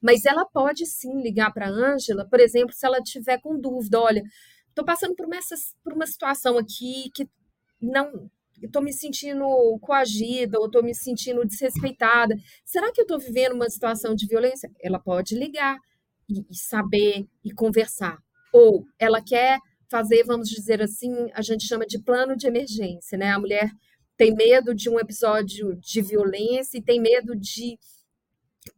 [0.00, 4.00] Mas ela pode sim ligar para a Ângela, por exemplo, se ela tiver com dúvida,
[4.00, 4.22] olha,
[4.68, 5.38] estou passando por uma,
[5.82, 7.28] por uma situação aqui que
[7.80, 8.30] não
[8.62, 9.44] estou me sentindo
[9.80, 12.34] coagida ou estou me sentindo desrespeitada.
[12.64, 14.70] Será que eu estou vivendo uma situação de violência?
[14.80, 15.76] Ela pode ligar
[16.28, 18.18] e, e saber e conversar.
[18.52, 19.58] Ou ela quer
[19.90, 23.30] fazer, vamos dizer assim, a gente chama de plano de emergência, né?
[23.30, 23.70] A mulher
[24.20, 27.78] tem medo de um episódio de violência e tem medo de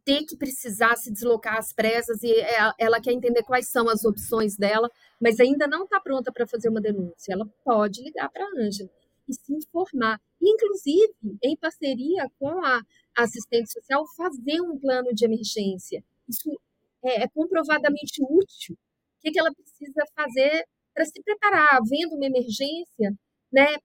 [0.05, 4.05] ter que precisar se deslocar às pressas e é, ela quer entender quais são as
[4.05, 7.33] opções dela, mas ainda não está pronta para fazer uma denúncia.
[7.33, 8.89] Ela pode ligar para a Ângela
[9.27, 10.17] e se informar.
[10.41, 12.81] Inclusive, em parceria com a
[13.13, 16.05] assistente social, fazer um plano de emergência.
[16.25, 16.57] Isso
[17.03, 18.75] é, é comprovadamente útil.
[18.75, 23.13] O que, que ela precisa fazer para se preparar, havendo uma emergência,
[23.51, 23.75] né?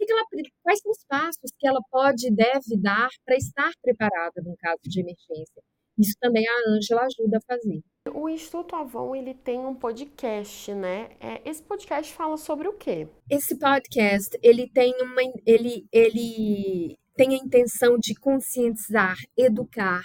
[0.00, 0.24] Que que ela,
[0.62, 4.80] quais são os passos que ela pode e deve dar para estar preparada num caso
[4.84, 5.62] de emergência?
[5.98, 7.82] Isso também a Ângela ajuda a fazer.
[8.14, 11.10] O Instituto Avon ele tem um podcast, né?
[11.20, 13.06] É, esse podcast fala sobre o quê?
[13.28, 20.02] Esse podcast ele tem uma ele ele tem a intenção de conscientizar, educar,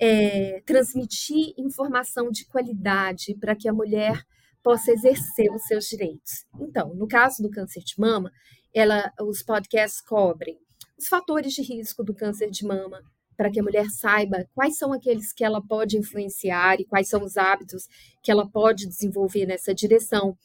[0.00, 4.20] é, transmitir informação de qualidade para que a mulher
[4.66, 6.44] possa exercer os seus direitos.
[6.60, 8.32] Então, no caso do câncer de mama,
[8.78, 10.58] ela, os podcasts cobrem
[10.98, 13.02] os fatores de risco do câncer de mama,
[13.36, 17.22] para que a mulher saiba quais são aqueles que ela pode influenciar e quais são
[17.22, 17.86] os hábitos
[18.22, 20.36] que ela pode desenvolver nessa direção,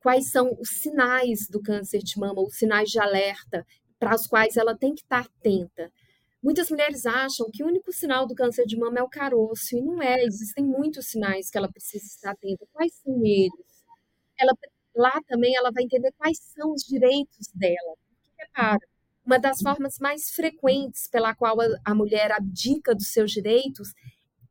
[0.00, 3.66] quais são os sinais do câncer de mama, os sinais de alerta
[3.98, 5.92] para os quais ela tem que estar atenta.
[6.42, 9.82] Muitas mulheres acham que o único sinal do câncer de mama é o caroço, e
[9.82, 12.66] não é, existem muitos sinais que ela precisa estar atenta.
[12.72, 13.52] Quais são eles?
[14.38, 14.54] Ela
[14.94, 17.96] lá também ela vai entender quais são os direitos dela.
[18.38, 18.80] Repara,
[19.24, 23.88] uma das formas mais frequentes pela qual a mulher abdica dos seus direitos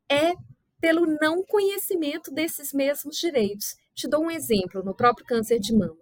[0.10, 0.34] é
[0.80, 3.76] pelo não conhecimento desses mesmos direitos.
[3.94, 5.98] Te dou um exemplo, no próprio câncer de mama.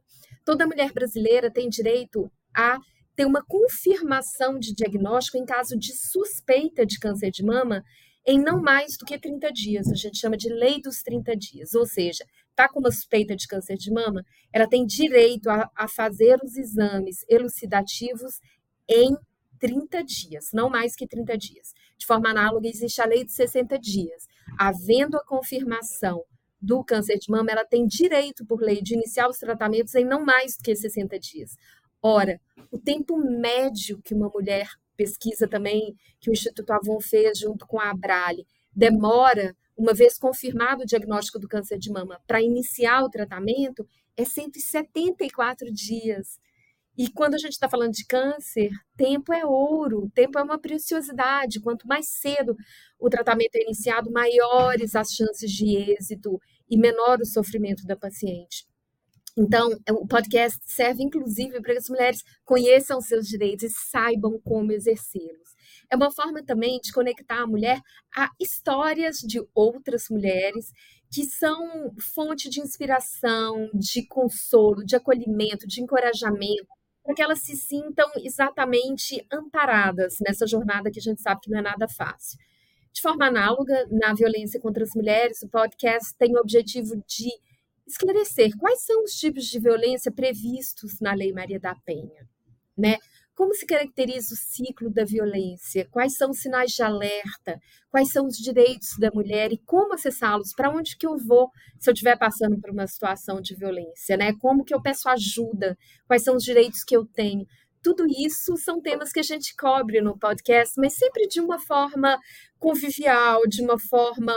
[0.46, 2.78] Toda mulher brasileira tem direito a
[3.16, 7.84] ter uma confirmação de diagnóstico em caso de suspeita de câncer de mama
[8.26, 9.90] em não mais do que 30 dias.
[9.90, 12.24] A gente chama de lei dos 30 dias, ou seja,
[12.58, 16.58] está com uma suspeita de câncer de mama, ela tem direito a, a fazer os
[16.58, 18.40] exames elucidativos
[18.90, 19.16] em
[19.60, 21.74] 30 dias, não mais que 30 dias.
[21.98, 24.28] De forma análoga, existe a lei de 60 dias.
[24.58, 26.24] Havendo a confirmação
[26.60, 30.26] do câncer de mama, ela tem direito, por lei, de iniciar os tratamentos em não
[30.26, 31.56] mais que 60 dias.
[32.02, 32.42] Ora,
[32.72, 37.80] o tempo médio que uma mulher pesquisa também que o Instituto Avon fez junto com
[37.80, 43.10] a Abrale, demora, uma vez confirmado o diagnóstico do câncer de mama, para iniciar o
[43.10, 43.88] tratamento,
[44.18, 46.40] é 174 dias.
[46.98, 51.60] E quando a gente está falando de câncer, tempo é ouro, tempo é uma preciosidade.
[51.60, 52.58] Quanto mais cedo
[53.00, 58.66] o tratamento é iniciado, maiores as chances de êxito e menor o sofrimento da paciente.
[59.38, 64.40] Então, é, o podcast serve inclusive para que as mulheres conheçam seus direitos e saibam
[64.44, 65.56] como exercê-los.
[65.90, 67.82] É uma forma também de conectar a mulher
[68.16, 70.74] a histórias de outras mulheres
[71.12, 76.68] que são fonte de inspiração, de consolo, de acolhimento, de encorajamento,
[77.04, 81.60] para que elas se sintam exatamente amparadas nessa jornada que a gente sabe que não
[81.60, 82.38] é nada fácil.
[82.92, 87.30] De forma análoga, na violência contra as mulheres, o podcast tem o objetivo de
[87.88, 92.28] esclarecer quais são os tipos de violência previstos na Lei Maria da Penha,
[92.78, 92.98] né?
[93.38, 95.88] Como se caracteriza o ciclo da violência?
[95.92, 97.62] Quais são os sinais de alerta?
[97.92, 100.56] Quais são os direitos da mulher e como acessá-los?
[100.56, 104.34] Para onde que eu vou se eu estiver passando por uma situação de violência, né?
[104.40, 105.78] Como que eu peço ajuda?
[106.08, 107.46] Quais são os direitos que eu tenho?
[107.84, 112.18] Tudo isso são temas que a gente cobre no podcast, mas sempre de uma forma
[112.58, 114.34] convivial, de uma forma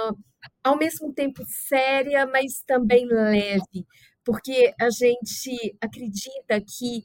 [0.63, 3.87] ao mesmo tempo séria, mas também leve,
[4.23, 7.03] porque a gente acredita que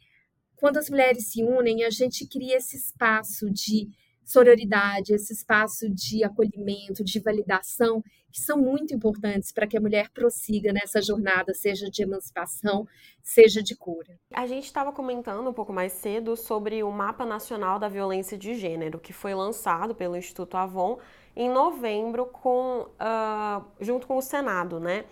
[0.55, 3.87] quando as mulheres se unem, a gente cria esse espaço de
[4.25, 10.09] sororidade, esse espaço de acolhimento, de validação, que são muito importantes para que a mulher
[10.11, 12.85] prossiga nessa jornada, seja de emancipação,
[13.21, 14.19] seja de cura.
[14.33, 18.55] A gente estava comentando um pouco mais cedo sobre o Mapa Nacional da Violência de
[18.55, 20.97] Gênero, que foi lançado pelo Instituto Avon
[21.35, 25.05] em novembro, com, uh, junto com o Senado, né?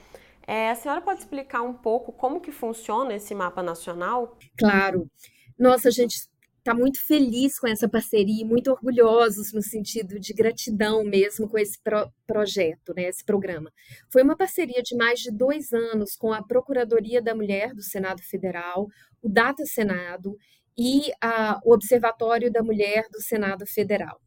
[0.48, 4.38] É, a senhora pode explicar um pouco como que funciona esse mapa nacional?
[4.58, 5.10] Claro.
[5.58, 6.28] Nossa, a gente
[6.58, 11.78] está muito feliz com essa parceria, muito orgulhosos no sentido de gratidão mesmo com esse
[11.82, 13.72] pro projeto, né, esse programa.
[14.12, 18.22] Foi uma parceria de mais de dois anos com a Procuradoria da Mulher do Senado
[18.24, 18.88] Federal,
[19.22, 20.38] o Data Senado
[20.78, 24.20] e a, o Observatório da Mulher do Senado Federal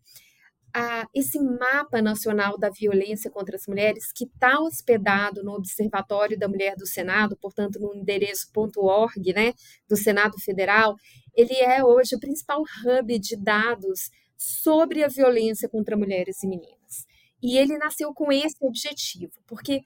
[0.78, 6.46] a, esse mapa nacional da violência contra as mulheres, que está hospedado no Observatório da
[6.46, 9.54] Mulher do Senado, portanto, no endereço .org, né,
[9.88, 10.94] do Senado Federal,
[11.34, 17.06] ele é hoje o principal hub de dados sobre a violência contra mulheres e meninas.
[17.42, 19.80] E ele nasceu com esse objetivo, porque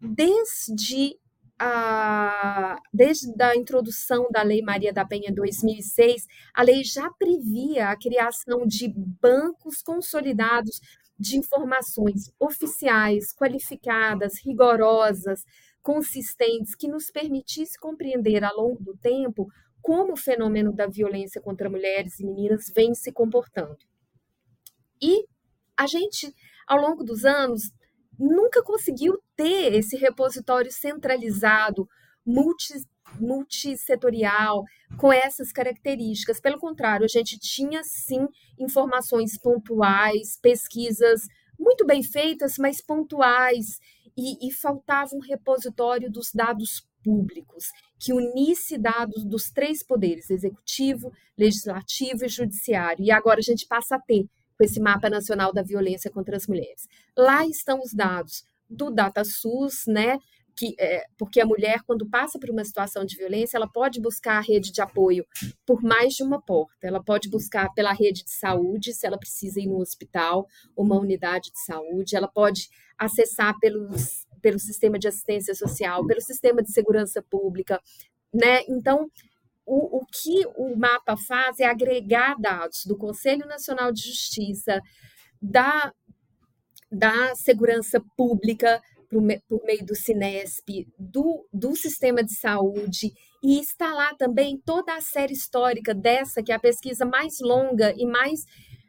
[0.00, 1.18] desde
[1.58, 7.90] a, desde a introdução da Lei Maria da Penha em 2006, a lei já previa
[7.90, 10.80] a criação de bancos consolidados
[11.18, 15.44] de informações oficiais, qualificadas, rigorosas,
[15.82, 19.46] consistentes, que nos permitisse compreender ao longo do tempo
[19.80, 23.78] como o fenômeno da violência contra mulheres e meninas vem se comportando.
[25.00, 25.24] E
[25.76, 26.34] a gente,
[26.66, 27.70] ao longo dos anos,
[28.18, 31.88] nunca conseguiu ter esse repositório centralizado,
[32.24, 32.74] multi,
[33.20, 34.64] multissetorial,
[34.98, 36.40] com essas características.
[36.40, 38.26] Pelo contrário, a gente tinha sim
[38.58, 41.22] informações pontuais, pesquisas
[41.58, 43.78] muito bem feitas, mas pontuais,
[44.16, 47.66] e, e faltava um repositório dos dados públicos,
[47.98, 53.04] que unisse dados dos três poderes, executivo, legislativo e judiciário.
[53.04, 54.26] E agora a gente passa a ter
[54.56, 56.88] com esse mapa nacional da violência contra as mulheres.
[57.16, 60.18] Lá estão os dados do DataSUS, né?
[60.58, 64.38] Que, é, porque a mulher, quando passa por uma situação de violência, ela pode buscar
[64.38, 65.26] a rede de apoio
[65.66, 66.86] por mais de uma porta.
[66.86, 71.50] Ela pode buscar pela rede de saúde, se ela precisa ir no hospital, uma unidade
[71.52, 72.16] de saúde.
[72.16, 77.78] Ela pode acessar pelos, pelo sistema de assistência social, pelo sistema de segurança pública,
[78.32, 78.62] né?
[78.66, 79.10] Então,
[79.66, 84.80] o, o que o mapa faz é agregar dados do Conselho Nacional de Justiça,
[85.42, 85.92] da,
[86.90, 94.60] da segurança pública, por, meio do Sinesp, do, do sistema de saúde, e lá também
[94.64, 98.40] toda a série histórica dessa, que é a pesquisa mais longa e mais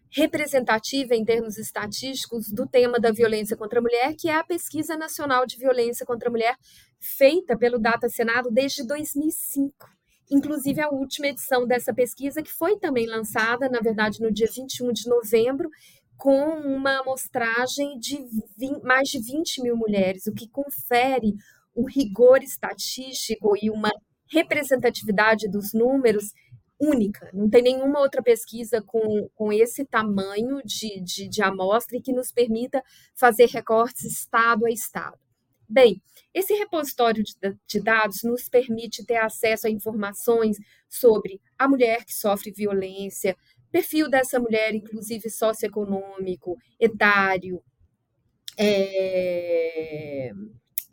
[0.09, 4.95] representativa em termos estatísticos do tema da violência contra a mulher, que é a Pesquisa
[4.95, 6.55] Nacional de Violência contra a Mulher,
[6.99, 9.96] feita pelo Data Senado desde 2005
[10.29, 14.91] inclusive a última edição dessa pesquisa, que foi também lançada, na verdade, no dia 21
[14.91, 15.69] de novembro,
[16.17, 18.17] com uma amostragem de
[18.57, 21.35] 20, mais de 20 mil mulheres, o que confere
[21.75, 23.91] um rigor estatístico e uma
[24.29, 26.33] representatividade dos números
[26.79, 27.29] única.
[27.33, 32.13] Não tem nenhuma outra pesquisa com, com esse tamanho de, de, de amostra e que
[32.13, 32.83] nos permita
[33.15, 35.17] fazer recortes estado a estado.
[35.69, 36.01] Bem,
[36.33, 37.23] esse repositório
[37.67, 43.35] de dados nos permite ter acesso a informações sobre a mulher que sofre violência,
[43.71, 47.61] perfil dessa mulher, inclusive socioeconômico, etário,
[48.57, 50.31] é,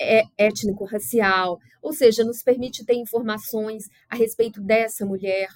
[0.01, 5.49] é, étnico-racial, ou seja, nos permite ter informações a respeito dessa mulher,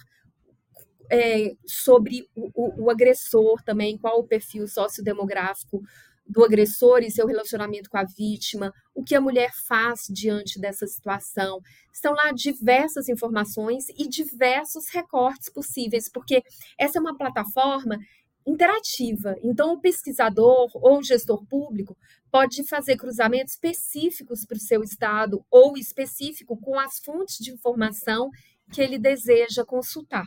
[1.11, 5.81] é, sobre o, o, o, agressor também, qual o perfil sociodemográfico
[6.29, 10.87] do agressor e seu relacionamento com a vítima, o que a mulher faz diante dessa
[10.87, 11.61] situação.
[11.93, 16.43] Estão lá diversas informações e diversos recortes possíveis, porque
[16.79, 17.99] essa é uma plataforma
[18.47, 19.37] interativa.
[19.43, 21.97] Então, o pesquisador ou o gestor público
[22.31, 28.31] pode fazer cruzamentos específicos para o seu estado ou específico com as fontes de informação
[28.73, 30.27] que ele deseja consultar.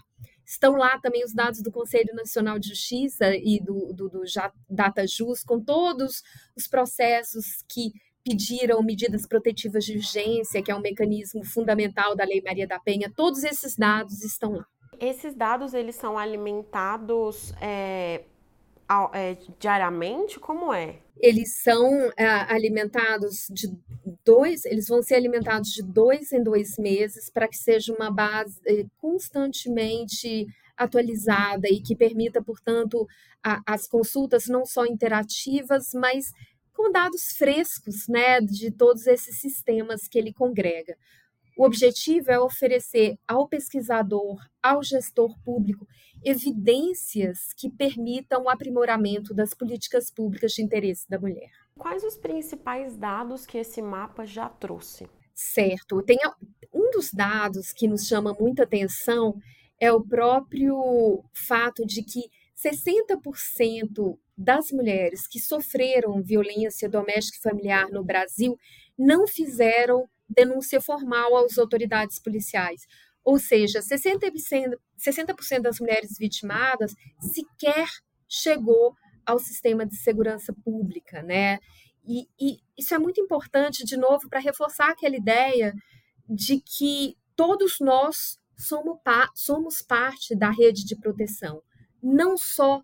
[0.52, 4.22] Estão lá também os dados do Conselho Nacional de Justiça e do, do, do
[4.70, 6.22] DataJus, com todos
[6.54, 12.42] os processos que pediram medidas protetivas de urgência, que é um mecanismo fundamental da Lei
[12.42, 13.10] Maria da Penha.
[13.16, 14.66] Todos esses dados estão lá.
[15.00, 18.26] Esses dados eles são alimentados é,
[19.14, 20.40] é, diariamente?
[20.40, 21.00] Como é?
[21.20, 23.68] Eles são é, alimentados de
[24.26, 28.60] dois, eles vão ser alimentados de dois em dois meses para que seja uma base
[28.66, 33.06] eh, constantemente atualizada e que permita, portanto,
[33.44, 36.32] a, as consultas não só interativas, mas
[36.74, 40.98] com dados frescos, né, de todos esses sistemas que ele congrega.
[41.58, 45.86] O objetivo é oferecer ao pesquisador, ao gestor público,
[46.24, 51.50] evidências que permitam o aprimoramento das políticas públicas de interesse da mulher.
[51.78, 55.08] Quais os principais dados que esse mapa já trouxe?
[55.34, 56.04] Certo.
[56.04, 56.18] Tem
[56.74, 59.36] um dos dados que nos chama muita atenção
[59.80, 67.90] é o próprio fato de que 60% das mulheres que sofreram violência doméstica e familiar
[67.90, 68.56] no Brasil
[68.98, 72.82] não fizeram denúncia formal às autoridades policiais.
[73.24, 77.88] Ou seja, 60%, 60 das mulheres vitimadas sequer
[78.28, 78.96] chegou
[79.26, 81.60] ao sistema de segurança pública, né?
[82.04, 85.74] E, e isso é muito importante, de novo, para reforçar aquela ideia
[86.28, 88.98] de que todos nós somos,
[89.36, 91.62] somos parte da rede de proteção,
[92.02, 92.82] não só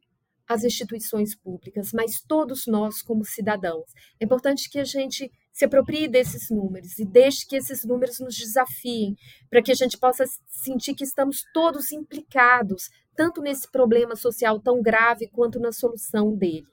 [0.47, 3.91] as instituições públicas, mas todos nós como cidadãos.
[4.19, 8.37] É importante que a gente se aproprie desses números e deixe que esses números nos
[8.37, 9.15] desafiem,
[9.49, 14.83] para que a gente possa sentir que estamos todos implicados, tanto nesse problema social tão
[14.83, 16.67] grave quanto na solução dele.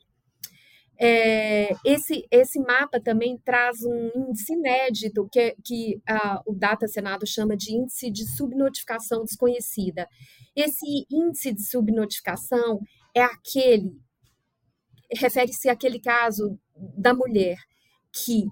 [1.00, 5.98] É, esse, esse mapa também traz um índice inédito que, que
[6.44, 10.06] o Data Senado chama de índice de subnotificação desconhecida.
[10.54, 12.80] Esse índice de subnotificação
[13.16, 13.98] é aquele,
[15.10, 16.58] refere-se àquele caso
[16.98, 17.56] da mulher
[18.12, 18.44] que,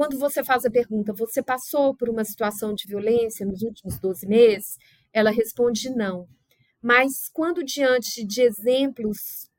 [0.00, 4.26] quando você faz a pergunta, você passou por uma situação de violência nos últimos 12
[4.26, 4.78] meses?
[5.12, 6.26] Ela responde não.
[6.82, 9.50] Mas quando diante de exemplos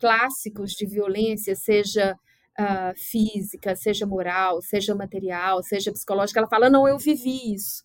[0.00, 2.16] clássicos de violência, seja
[2.58, 7.84] uh, física, seja moral, seja material, seja psicológica, ela fala: não, eu vivi isso.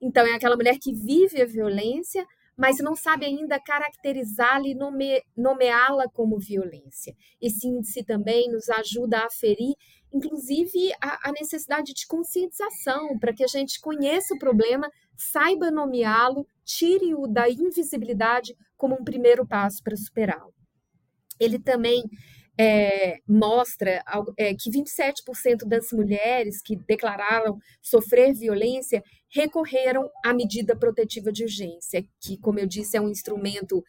[0.00, 2.24] Então, é aquela mulher que vive a violência,
[2.60, 7.14] mas não sabe ainda caracterizá-la e nome, nomeá-la como violência.
[7.40, 9.74] Esse índice também nos ajuda a aferir,
[10.12, 16.46] inclusive, a, a necessidade de conscientização, para que a gente conheça o problema, saiba nomeá-lo,
[16.64, 20.52] tire-o da invisibilidade como um primeiro passo para superá-lo
[21.40, 22.02] ele também
[22.58, 24.04] é, mostra
[24.36, 32.04] é, que 27% das mulheres que declararam sofrer violência recorreram à medida protetiva de urgência,
[32.20, 33.82] que, como eu disse, é um instrumento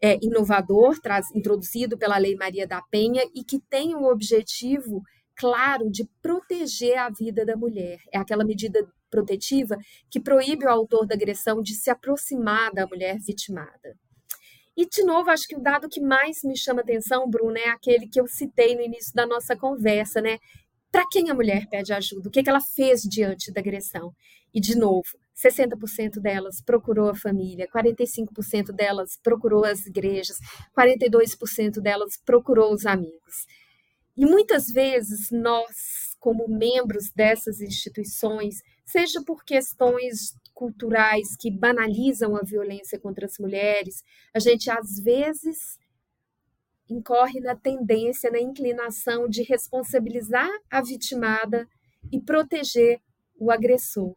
[0.00, 5.02] é, inovador, traz, introduzido pela Lei Maria da Penha e que tem o objetivo
[5.36, 7.98] claro de proteger a vida da mulher.
[8.12, 9.76] É aquela medida protetiva
[10.10, 13.96] que proíbe o autor da agressão de se aproximar da mulher vitimada.
[14.76, 18.06] E, de novo, acho que o dado que mais me chama atenção, Bruno, é aquele
[18.06, 20.38] que eu citei no início da nossa conversa, né?
[20.90, 22.28] Para quem a mulher pede ajuda?
[22.28, 24.12] O que, que ela fez diante da agressão?
[24.54, 30.38] E, de novo, 60% delas procurou a família, 45% delas procurou as igrejas,
[30.76, 33.46] 42% delas procurou os amigos.
[34.16, 42.42] E muitas vezes nós, como membros dessas instituições, seja por questões culturais que banalizam a
[42.42, 44.02] violência contra as mulheres,
[44.34, 45.78] a gente às vezes
[46.90, 51.68] incorre na tendência, na inclinação de responsabilizar a vitimada
[52.10, 53.00] e proteger
[53.38, 54.16] o agressor.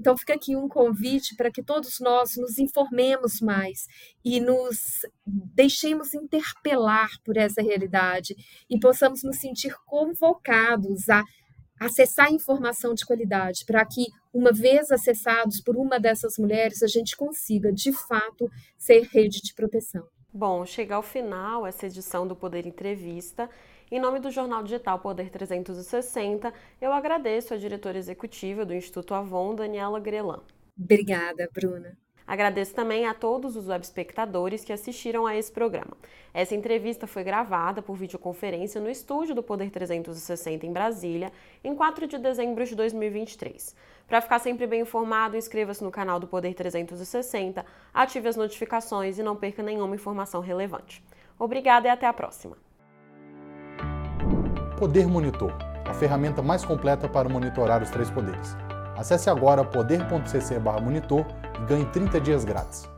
[0.00, 3.86] Então fica aqui um convite para que todos nós nos informemos mais
[4.24, 8.34] e nos deixemos interpelar por essa realidade
[8.68, 11.22] e possamos nos sentir convocados a
[11.78, 17.16] acessar informação de qualidade, para que, uma vez acessados por uma dessas mulheres, a gente
[17.16, 20.06] consiga, de fato, ser rede de proteção.
[20.32, 23.50] Bom, chega ao final essa edição do Poder Entrevista.
[23.92, 29.52] Em nome do Jornal Digital Poder 360, eu agradeço a diretora executiva do Instituto Avon,
[29.52, 30.44] Daniela Grelan.
[30.78, 31.98] Obrigada, Bruna.
[32.24, 35.96] Agradeço também a todos os web espectadores que assistiram a esse programa.
[36.32, 41.32] Essa entrevista foi gravada por videoconferência no estúdio do Poder 360 em Brasília,
[41.64, 43.74] em 4 de dezembro de 2023.
[44.06, 49.22] Para ficar sempre bem informado, inscreva-se no canal do Poder 360, ative as notificações e
[49.24, 51.02] não perca nenhuma informação relevante.
[51.36, 52.56] Obrigada e até a próxima.
[54.80, 55.52] Poder Monitor,
[55.84, 58.56] a ferramenta mais completa para monitorar os três poderes.
[58.96, 61.26] Acesse agora poder.cc/monitor
[61.60, 62.88] e ganhe 30 dias grátis.